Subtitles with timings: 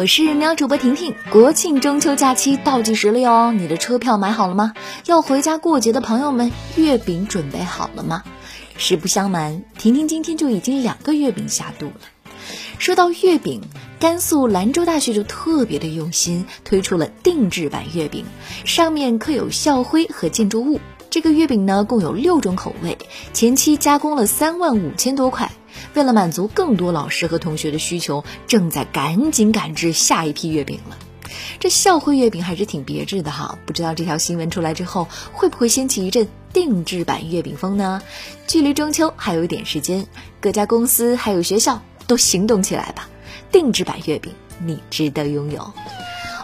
[0.00, 4.72] 我是喵主播婷婷，国庆中秋假期倒计时了哟，你的车票买好了吗？
[5.04, 8.24] 要回家过节的朋友们，月饼准备好了吗？
[8.78, 12.00] 实不相瞒，婷婷今天就已经两个月饼下肚了。
[12.78, 13.60] 说到月饼，
[13.98, 18.24] 甘肃兰州大学就特别的用心，推出了定制版月饼，
[18.64, 20.80] 上面刻有校徽和建筑物。
[21.10, 22.96] 这个月饼呢，共有六种口味，
[23.34, 25.52] 前期加工了三万五千多块。
[25.94, 30.96] 为了满足更多老师和同学的需求，正在赶紧赶制下一批月饼了。
[31.58, 38.02] 这校徽月饼还是挺别致的哈，不知道这条新闻出来之后，会不会掀起一阵定制版月饼风呢？
[38.46, 40.06] 距离中秋还有一点时间，
[40.40, 43.08] 各家公司还有学校都行动起来吧！
[43.52, 45.72] 定制版月饼，你值得拥有。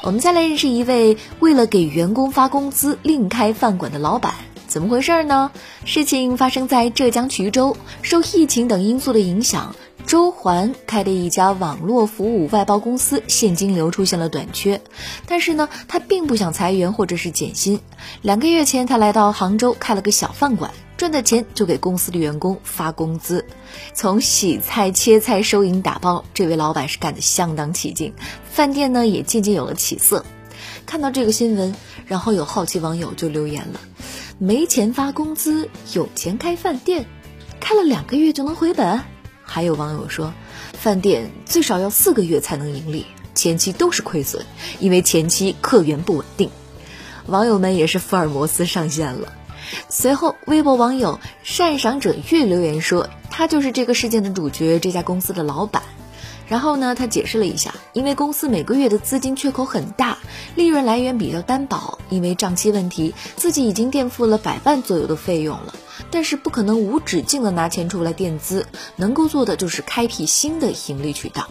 [0.02, 4.34] 我们再来认识一位为了给员工发工资另开饭馆的老板。
[4.66, 5.51] 怎么回事呢？
[5.84, 9.75] 事情发生在浙江衢州，受疫情等因素的影响，
[10.06, 14.80] 周环开的一家网络服务外包公司现金流出现了短缺。
[15.27, 17.81] 但是呢，他并不想裁员或者是减薪。
[18.23, 23.47] 两个月前，他来到杭州开了个小饭馆，赚的钱就给公司的员工发工资。
[23.95, 28.12] 从洗菜、切菜、收银、打包，这位老板是干得相当起劲，
[28.51, 30.25] 饭店呢也渐渐有了起色。
[30.84, 31.75] 看到这个新闻，
[32.06, 33.80] 然后有好奇网友就留言了。
[34.39, 37.06] 没钱发工资，有钱开饭店，
[37.59, 39.01] 开了两个月就能回本。
[39.42, 40.34] 还有网友说，
[40.75, 44.45] 饭店最少要四个月才能盈利，前期都是亏损，
[44.79, 46.51] 因为前期客源不稳定。
[47.25, 49.33] 网友们也是福尔摩斯上线了。
[49.89, 55.83] 随后，微博网友善赏者月留言说，他就是这个事件的主角，这家公司的老板。
[56.48, 60.19] 然后呢，他解释了一下，因为公司每个月的资金缺口很大，
[60.55, 65.74] 利润来源比较单薄，因为账期问题，自己已经垫付了百万左右的费用了，
[66.11, 71.48] 但是不可能无止境的拿钱出来垫资，能够做的就是开辟新的盈利渠道。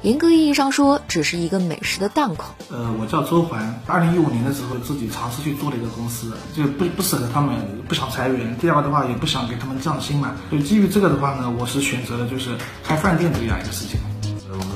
[0.00, 2.46] 严格意义上说，只是一个美食的档口。
[2.70, 7.54] 呃，我叫周环，二零一五年的时候自己尝试去做了一个公司，就不不舍得他们，
[7.86, 8.56] 不想裁员。
[8.58, 14.00] 第二个的话，也不想给他们降薪嘛，所以基于这个的话呢，我是选择了就是开饭店这样一个事情。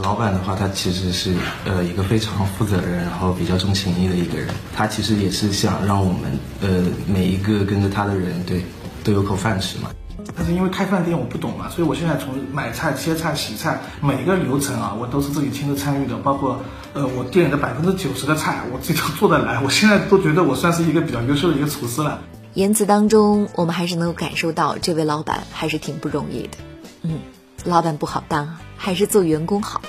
[0.03, 1.35] 老板的话，他其实是
[1.65, 4.49] 呃一个非常负责任，然后比较重情义的一个人。
[4.75, 8.63] 他其实也是想让我们呃每一个跟着他的人，对，
[9.03, 9.91] 都有口饭吃嘛。
[10.37, 16.17] 但是因为开饭店我不懂嘛，所以我现在从买菜、切菜、洗菜每个流程啊，我都是自己亲自参与的。
[16.19, 16.61] 包括
[16.93, 19.61] 呃我店里的百分之九十的菜，我自己都做得来。
[19.63, 22.21] 我现在都觉得我算是一个比较优秀的一个厨师了。
[22.55, 26.59] 言辞当中，我们还是能够感受到这位老板还是挺不容易的。
[27.03, 27.21] 嗯，
[27.67, 29.83] 老板不好当啊，还是做员工好。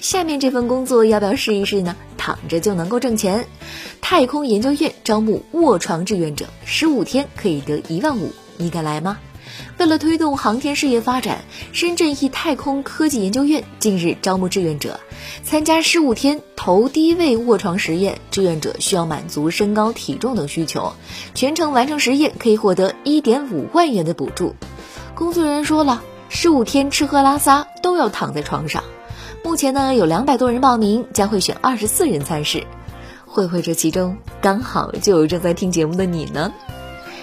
[0.00, 1.96] 下面这份工作要不要试一试呢？
[2.16, 3.46] 躺着就能够挣钱。
[4.00, 9.18] 太空研究院招募卧床志愿者，十五天可以得一万五，你敢来吗？
[9.78, 11.42] 为了推动航天事业发展，
[11.72, 15.00] 深圳一太空科技研究院近日招募志愿者，
[15.42, 18.18] 参加十五天头低位卧床实验。
[18.30, 20.92] 志愿者需要满足身高、体重等需求，
[21.34, 24.54] 全程完成实验可以获得一点五万元的补助。
[25.14, 28.82] 工作人员说了，十五天吃喝拉撒都要躺在床上。
[29.44, 32.62] 目前呢，有两百多人报名，将会选二十四人参试。
[33.24, 36.52] 会不会这其中刚好就有正在听节目的你呢？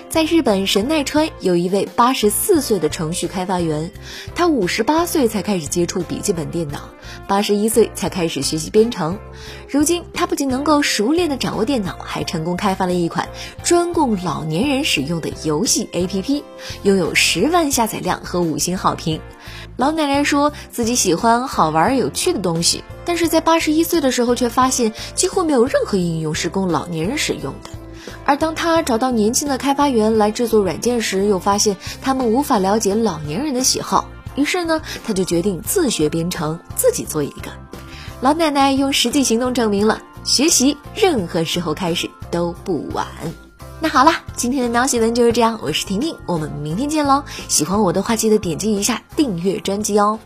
[0.10, 3.92] 在日本神奈川，有一位八十四岁的程序开发员，
[4.34, 6.90] 他五十八岁才开始接触笔记本电脑，
[7.28, 9.20] 八十一岁才开始学习编程。
[9.70, 13.28] 如今，他不仅能够熟练地掌握电脑，还成功开发了一款
[13.62, 16.44] 专供老年人使用的游戏 APP，
[16.84, 19.20] 拥有十万下载量和五星好评。
[19.76, 27.70] 老奶奶说自己喜欢好玩有趣的东西，但是在八十一岁的时候却发现几乎没有任何应用是供老年人使用的。
[28.26, 34.10] 而当他找到年轻的开发员来制作软件时，又发现他们无法了解老年人的喜好。
[34.36, 37.52] 于是呢，他就决定自学编程，自己做一个。
[38.22, 43.08] 老奶奶用实际行动证明了，学习任何时候开始都不晚。
[43.80, 45.60] 那好了，今天的喵新闻就是这样。
[45.62, 47.24] 我是婷婷，我们明天见喽！
[47.48, 50.20] 喜欢我的话，记得点击一下订阅专辑哦。